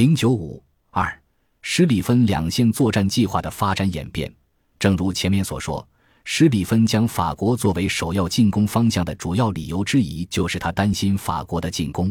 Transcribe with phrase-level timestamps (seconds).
[0.00, 1.22] 零九五二，
[1.60, 4.34] 施里芬两线作战计划的发展演变，
[4.78, 5.86] 正如前面所说，
[6.24, 12.10] 施里芬将法国作为首要进攻方向的主要理由之一，就是他担心法国的进攻。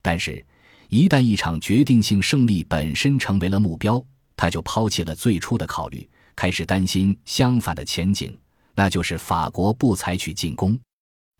[0.00, 0.42] 但是，
[0.88, 4.02] 一旦一场决定性胜利本身成为了目标，
[4.34, 8.34] 他就抛弃了最初的考虑，开始担心相反的前景，
[8.74, 10.80] 那就是法国不采取进攻。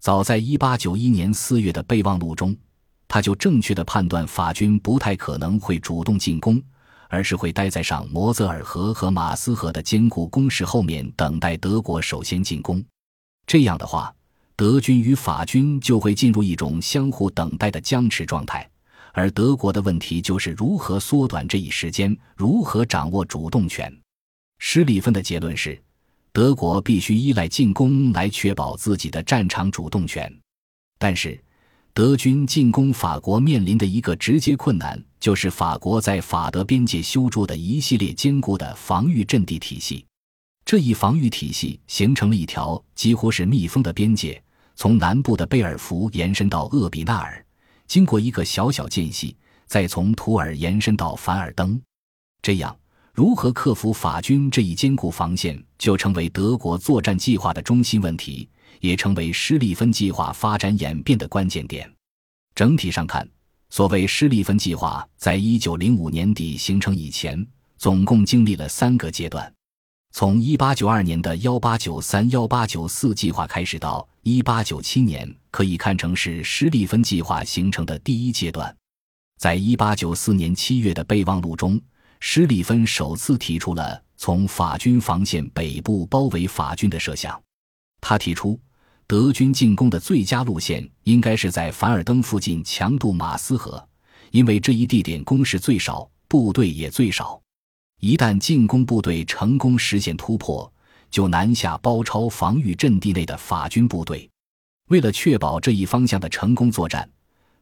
[0.03, 2.55] 早在一八九一年四月的备忘录中。
[3.09, 6.63] 他就正确的判断法军不太可能会主动进攻，
[7.09, 12.85] 而是会待在上摩泽尔河和马斯河的坚固工事后面，等待德国首先进攻。
[13.47, 14.15] 这样的话，
[14.55, 18.69] 德军与法军就会进入一种相互等待的僵持状态，
[19.15, 23.91] 而德国的问题就是如何缩短这一时间，如何掌握主动权。
[24.59, 25.81] 施里芬的结论是，
[26.31, 30.31] 德国必须依赖进攻来确保自己的战场主动权，
[30.99, 31.43] 但是。
[31.99, 40.07] 德军进攻法国面临的一个直接困难，就是法国在法德边界修筑的一系列坚固的防御阵地体系。
[40.65, 44.41] 这一防御体系形成了一条几乎是密封的边界，
[44.77, 47.45] 从南部的贝尔福延伸到厄比纳尔，
[47.89, 51.83] 经过一个小小间隙，再从图尔延伸到凡尔登。
[52.41, 52.79] 这样，
[53.13, 58.49] 如何克服法军这一坚固防线，就成为德国作战计划的中心问题。
[58.81, 61.93] 也成为施利芬计划发展演变的关键点。
[62.59, 63.25] 整体上看，
[63.71, 69.55] 所谓施利芬计划，在一九零五年底形成以前，总共经历了三个阶段。
[70.11, 78.77] 从一八九二年的幺八九三幺八九四计划开始，到一八九七年，可以看成是施利芬计划形成的第一阶段。
[79.39, 81.81] 在一八九四年七月的备忘录中，
[82.19, 87.41] 施利芬首次提出了从法军防线北部包围法军的设想。
[88.01, 88.59] 他提出。
[89.09, 93.83] 德军进攻的最佳路线应该是在凡尔登附近强渡马斯河，
[94.33, 97.41] 因为这一地点攻势最少，部队也最少。
[98.01, 100.71] 一旦进攻部队成功实现突破，
[101.11, 104.29] 就南下包抄防御阵地内的法军部队。
[104.91, 107.09] 为了确保这一方向的成功作战，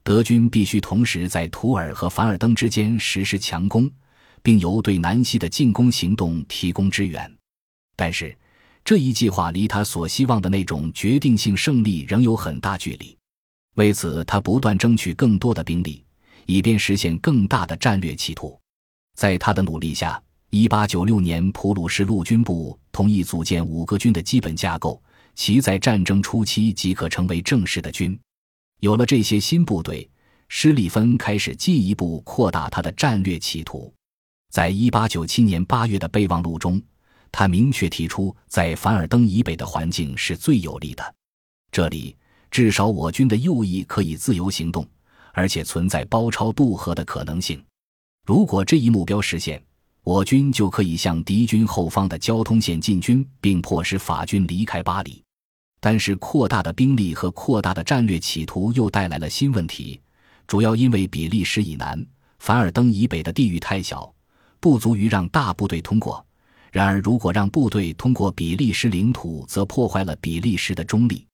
[0.02, 3.88] 德军必须同时在图尔和凡尔登之间实施强攻，
[4.42, 7.32] 并由对南西的进攻行动提供支援。
[7.94, 8.36] 但是。
[8.86, 13.18] 这一计划离他所希望的那种决定性胜利仍有很大距离，
[13.74, 16.04] 为此他不断争取更多的兵力，
[16.46, 18.56] 以便实现更大的战略企图。
[19.16, 25.02] 在他的努力下，1896年普鲁士陆军部同意组建五个军的基本架构，
[25.34, 28.16] 其在战争初期即可成为正式的军。
[28.78, 30.08] 有了这些新部队，
[30.48, 33.92] 施里芬开始进一步扩大他的战略企图。
[34.52, 36.80] 在1897年8月的备忘录中。
[37.38, 41.14] 他明确提出，在凡尔登以北的环境是最有利的，
[41.70, 42.16] 这里
[42.50, 44.88] 至少我军的右翼可以自由行动，
[45.34, 47.62] 而且存在包抄渡河的可能性。
[48.24, 49.62] 如果这一目标实现，
[50.02, 55.22] 我军就可以向敌军后方的交通线进军，并迫使法军离开巴黎。
[55.78, 60.00] 但是，扩大的兵力和扩大的战略企图又带来了新问题，
[60.46, 62.02] 主要因为比利时以南、
[62.38, 64.10] 凡尔登以北的地域太小，
[64.58, 66.25] 不足以让大部队通过。
[66.76, 71.26] 然而，如果让部队通过比利时领土，则破坏了比利时的中立，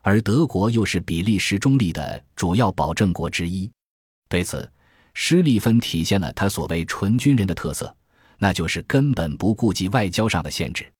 [0.00, 3.70] 而德国又是比利时中立的主要保证国之一。
[4.30, 4.66] 对此，
[5.12, 7.94] 施利芬体现了他所谓纯军人的特色，
[8.38, 10.90] 那就是根本不顾及外交上的限制。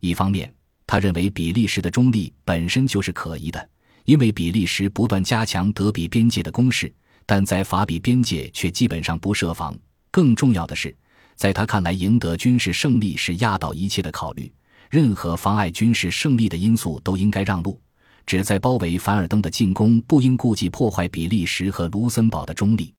[0.00, 0.52] 一方面，
[0.84, 3.68] 他认为比利时的中立本身就是可疑的，
[4.04, 6.92] 因为比利时不断加强德比边界的攻势，
[7.24, 9.78] 但在法比边界却基本上不设防。
[10.10, 10.92] 更重要的是。
[11.38, 14.52] 在他看来，赢得军事胜利是压倒一切的考虑，
[14.90, 17.80] 任何妨碍军事胜利的因素都应该让路。
[18.26, 22.92] 旨在包围凡尔登的进攻不应顾及破坏比利时和卢森堡的中立。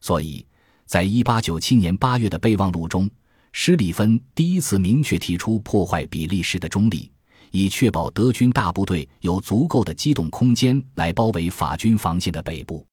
[0.00, 0.44] 所以，
[0.84, 3.08] 在一八九七年八月的备忘录中，
[3.52, 7.08] 施里芬第一次明确提出破坏比利时的中立，
[7.52, 12.84] 以确保德军大部队有足够的机动空间来包围法军防线的北部。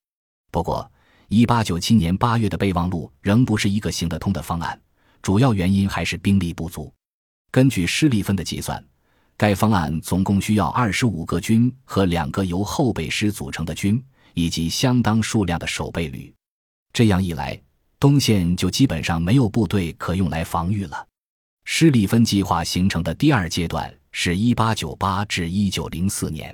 [0.52, 0.90] 不过，
[1.30, 4.80] 一八九七年八月的备忘录仍不是一个行得通的方案，
[5.24, 6.94] 主要原因还是兵力不足。
[7.50, 8.84] 根据施利芬的计算，
[9.38, 14.04] 该方案总共需要二十五个军和两个由后备师组成的军，
[14.34, 16.32] 以及相当数量的守备旅。
[16.92, 17.60] 这样一来，
[17.98, 21.08] 东线就基本上没有部队可用来防御了。
[21.64, 26.54] 施利芬计划形成的第二阶段是一八九八至一九零四年，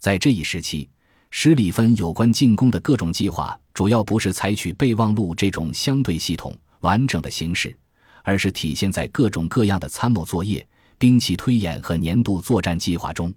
[0.00, 0.90] 在这一时期。
[1.30, 7.74] 施里芬有关进攻的各种计划，主要不是采取备忘录这种相对系统完整的形式，
[8.22, 10.66] 而是体现在各种各样的参谋作业、
[10.98, 13.32] 兵器推演和年度作战计划中。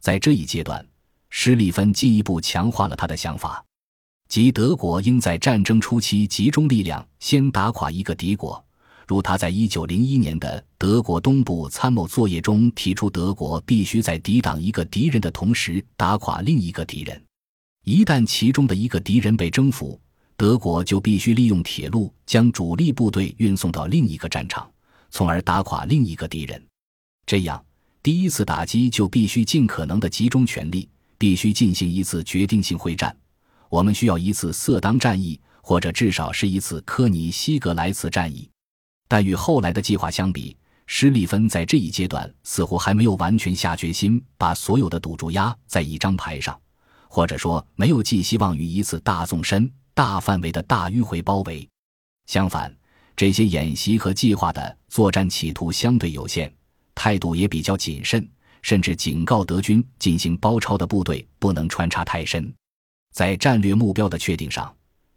[0.00, 0.84] 在这一阶段，
[1.30, 3.64] 施里芬进一步强化了他的想法。
[4.28, 8.62] 即德国应在战争初期集中力量，先打垮一个敌国。
[9.06, 17.24] 如他在一九零一年的德国东部参谋作业中提出，德国必须在抵挡一个敌人的同时打垮另一个敌人。
[17.84, 19.98] 一旦其中的一个敌人被征服，
[20.38, 24.70] 德国就必须利用铁路将主力部队运送到另一个战场，
[25.10, 26.64] 从而打垮另一个敌人。
[27.26, 27.60] 这样，
[28.04, 30.88] 第一次打击就必须尽可能的集中全力，
[31.18, 33.14] 必须进行一次决定性会战。
[33.68, 38.48] 我们需要一次色当战役，或者至少是一次科尼西格莱茨战役。
[39.08, 40.56] 但与后来的计划相比，
[40.86, 46.56] 施利芬在这一阶段似乎还没有完全下决心把所有的赌注压在一张牌上，
[47.08, 51.68] 或者说没有寄希望于一次大纵深、大范围的大迂回包围。
[52.26, 52.72] 相反，
[53.16, 56.48] 这些演习和计划的作战企图相对有限，
[56.94, 58.24] 态度也比较谨慎，
[58.62, 62.54] 甚至警告德军进行包抄的部队不能穿插太深。
[63.12, 64.72] 在战略目标的确定上，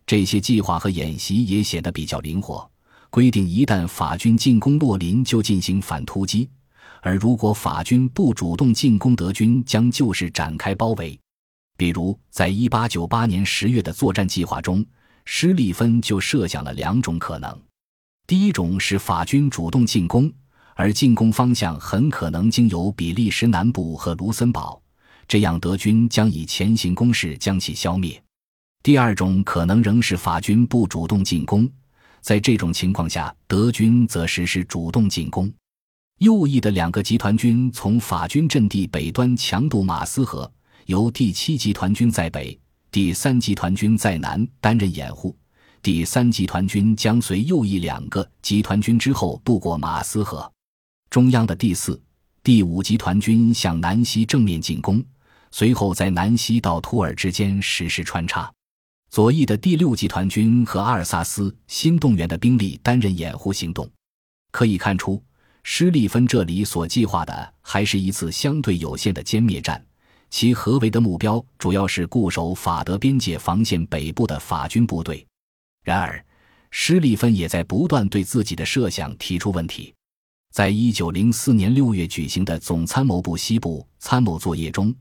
[0.08, 2.68] 这些计划和演习也显得比较灵活。
[3.12, 6.50] 规定一旦法军进攻洛林就进行反突击，
[7.04, 11.20] 而如果法军不主动进攻，德军将就是展开包围。
[11.82, 14.86] 比如，在一八九八年十月的作战计划中，
[15.26, 17.60] 施利芬就设想了两种可能：
[18.28, 20.32] 第一种是法军主动进攻，
[20.76, 24.80] 而进攻方向很可能经由比利时南部和卢森堡，
[25.28, 28.14] 这样德军将以前行攻势将其消灭；
[28.84, 31.68] 第二种可能仍是法军不主动进攻。
[32.22, 35.52] 在这种情况下，德军则实施主动进攻。
[36.20, 40.54] 右翼的两个集团军从法军阵地北端强渡马斯河，
[40.92, 42.60] 由第七集团军在北，
[42.92, 45.34] 第三集团军在南担任掩护。
[45.82, 50.52] 第三集团军将随右翼两个集团军之后渡过马斯河。
[51.10, 51.98] 中央的第四、
[52.44, 55.02] 第五集团军向南西正面进攻，
[55.50, 58.52] 随后在南西到图尔之间实施穿插。
[59.10, 63.90] 左翼的第六集团军和阿尔萨斯新动员的兵力担任掩护行动。
[64.52, 65.24] 可以看出，
[65.64, 69.82] 施利芬这里所计划的还是一次相对有限的歼灭战，
[70.32, 75.24] 其合围的目标主要是固守法德边界防线北部的法军部队。
[75.84, 76.26] 然而，
[76.72, 79.94] 施利芬也在不断对自己的设想提出问题。
[80.52, 84.92] 在一九零四年六月举行的总参谋部西部参谋作业中。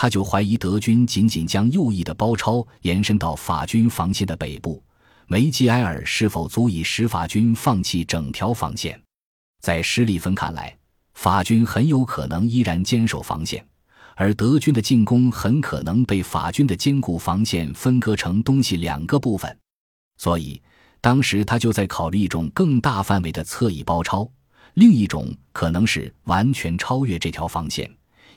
[0.00, 4.80] 他就怀疑德军仅仅将右翼的包抄延伸到法军防线的北部，
[5.26, 9.00] 梅吉埃尔是否足以使法军放弃整条防线？
[9.60, 10.72] 在施利芬看来，
[11.14, 13.66] 法军很有可能依然坚守防线，
[14.20, 19.56] 而德军的进攻很可能被法军的坚固防线分割成东西两个部分。
[20.16, 20.60] 所以，
[21.00, 24.28] 当时他就在考虑一种更大范围的侧翼包抄，
[24.74, 27.88] 另一种可能是完全超越这条防线。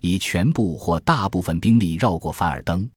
[0.01, 2.87] 以全部或大部分兵力绕过凡尔登，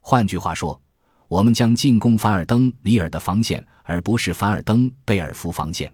[0.00, 0.80] 换句话说，
[1.28, 5.92] 我们将进攻凡尔登里尔的防线，而不是凡尔登贝尔福防线，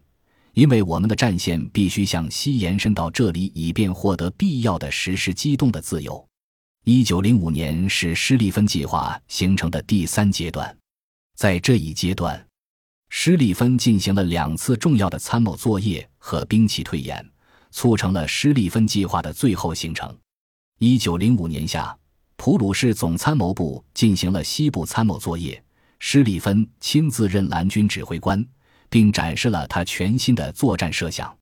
[0.55, 6.27] 因为我们的战线必须向西延伸到这里，以便获得必要的实施机动的自由。
[6.90, 10.75] 一九零五年是施利芬计划形成的第三阶段，
[11.37, 12.43] 在这一阶段，
[13.11, 17.23] 施利芬进行了两次重要的参谋作业和兵棋推演，
[17.70, 20.17] 促成了施利芬计划的最后形成。
[20.79, 21.94] 一九零五年夏，
[22.37, 25.62] 普鲁士总参谋部进行了西部参谋作业，
[25.99, 28.43] 施里芬亲自任蓝军指挥官，
[28.88, 31.37] 并展示了他全新的作战设想。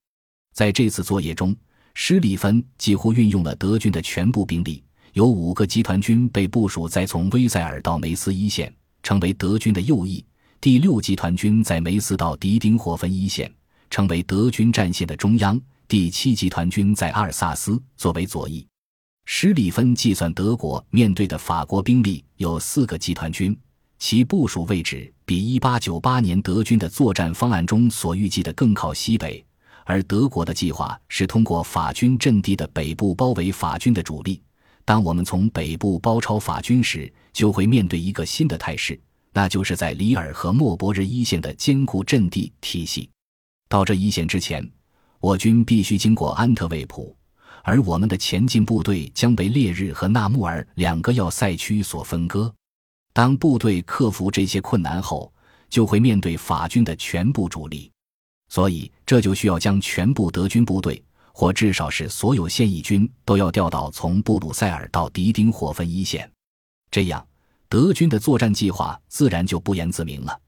[0.52, 1.54] 在这次作业中，
[1.94, 4.82] 施里芬几乎运用了德军的全部兵力，
[5.16, 8.70] 有五个集团军被部署在从威塞尔到梅斯一线，
[9.02, 10.22] 成为德军的右翼；
[10.60, 13.50] 第六集团军在梅斯到迪丁霍芬一线，
[13.88, 15.58] 成为德军战线的中央；
[15.88, 18.66] 第七集团军在阿尔萨斯作为左翼。
[19.24, 23.58] 施里芬计算，德国面对的法国兵力有四个集团军，
[23.98, 29.42] 其部署位置比1898年德军的作战方案中所预计的更靠西北，
[29.86, 34.42] 而德国的计划是通过法军阵地的北部包围法军的主力。
[34.86, 38.98] 当我们从北部包抄法军时，就会面对一个新的态势，
[39.32, 43.10] 那就是在里尔和莫伯日一线的坚固阵地体系。
[43.68, 44.66] 到这一线之前，
[45.18, 47.14] 我军必须经过安特卫普。
[47.64, 52.54] 而我们的前进部队将被烈日和纳穆尔两个要塞区所分割。
[53.12, 55.32] 当部队克服这些困难后，
[55.68, 57.90] 就会面对法军的全部主力。
[58.48, 61.02] 所以，这就需要将全部德军部队，
[61.38, 66.26] 或至少是所有现役军，都要调到从布鲁塞尔到迪丁霍芬一线。
[66.90, 67.22] 这样，
[67.68, 70.40] 德军的作战计划自然就不言自明了：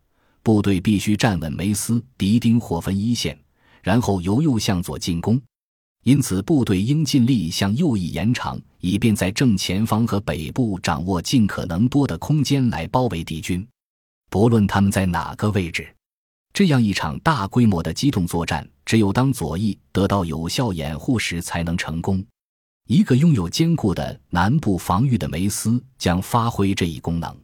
[0.42, 3.38] 部队必须站稳梅斯、迪丁霍芬一线，
[3.82, 5.38] 然后由右向左进攻。
[6.04, 13.68] 因此，部队应尽力向右翼延长，以便在正前方和北部掌握尽可能多的空间来包围敌军。
[14.30, 15.86] 不论他们在哪个位置。
[16.52, 22.24] 这样一场大规模的机动作战，只有当左翼得到有效掩护时才能成功。
[22.88, 27.36] 一个拥有坚固的南部防御的梅斯将发挥这一功能。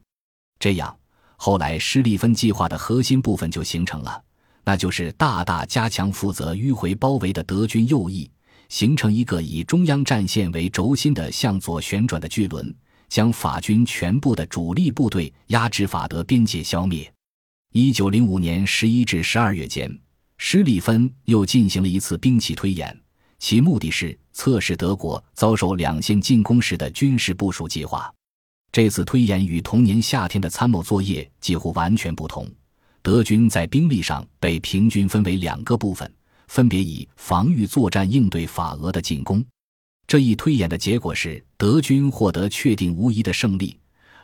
[0.58, 0.96] 这样，
[1.37, 4.20] 后来施利芬计划的核心部分就形成了，
[4.64, 8.30] 那就是大大加强负责迂回包围的德军右翼，
[8.70, 12.75] 形成一个以中央战线为轴心的向左旋转的巨轮，
[13.11, 17.13] 将法军全部的主力部队压制法德边界消灭。
[17.76, 19.92] 一九零五年十一至十二月间，
[20.38, 22.96] 施里芬又进行了一次兵器推演，
[23.40, 28.08] 其目的是测试德国遭受两线进攻时的军事部署计划。
[28.70, 32.48] 这次推演与同年夏天的参谋作业几乎完全不同。
[33.02, 36.08] 德军在兵力上被平均分为两个部分，
[36.46, 39.44] 分别以防御作战应对法俄的进攻。
[40.06, 43.76] 这一推演的结果是，德军获得确定无疑的胜利。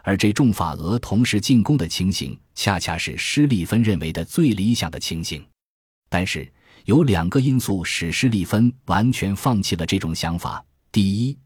[0.03, 5.45] 而这众法俄同时进攻的情形，恰恰是施利芬认为的最理想的情形。
[6.09, 6.51] 但是
[6.87, 11.39] 有两个因素使施利芬完全放弃了这种想法：第一，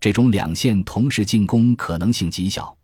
[0.00, 2.76] 这种两线同时进攻可能性极小，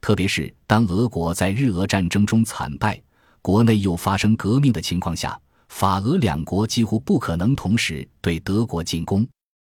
[0.00, 3.00] 特别是当俄国在日俄战争中惨败，
[3.42, 5.38] 国内又发生革命的情况下，
[5.68, 9.24] 法俄两国几乎不可能同时对德国进攻；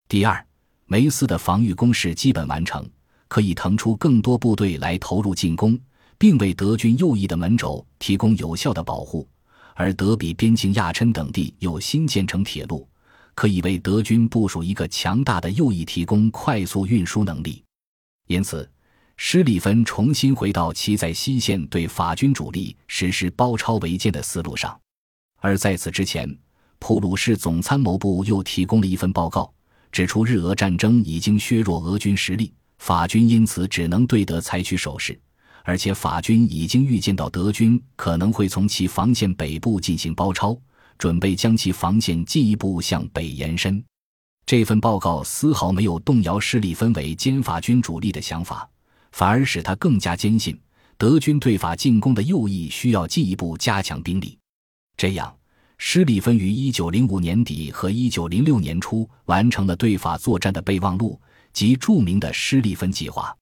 [0.08, 0.44] 第二，
[0.86, 2.84] 梅斯的防御工事基本完成。
[3.28, 5.78] 可以腾出更多部队来投入进攻，
[6.18, 9.28] 并为德军右翼的门轴提供有效的保护。
[9.74, 12.88] 而德比边境亚琛等地有新建成铁路，
[13.34, 17.62] 可以为德军部署一个强大的右翼提供快速运输能力。
[18.26, 18.66] 因此，
[19.18, 24.78] 施里芬重新回到其在西线对法军主力实施包抄围歼的思路上。
[25.40, 26.34] 而在此之前，
[26.78, 29.52] 普鲁士总参谋部又提供了一份报告，
[29.92, 32.52] 指出日俄战争已经削弱俄军实力。
[32.78, 35.18] 法军因此只能对德采取守势，
[35.64, 40.56] 而且法军已经预见到德军可能会从其防线北部进行包抄，
[40.98, 43.82] 准备将其防线进一步向北延伸。
[44.44, 48.68] 这份报告丝毫没有动摇施里芬为歼法军主力的想法，
[49.10, 50.56] 反而使他更加坚信
[50.96, 54.38] 德军对法进攻的右翼需要进一步加强兵力。
[54.96, 55.36] 这样，
[55.78, 61.20] 施里芬于1905年底和1906年初完成了对法作战的备忘录。
[61.56, 63.34] 及著名的施利芬计划。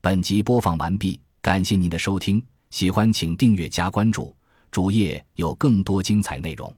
[0.00, 2.40] 本集播放完毕，感谢您的收听，
[2.70, 4.32] 喜欢请订阅加关注，
[4.70, 6.72] 主页有更多精彩内容。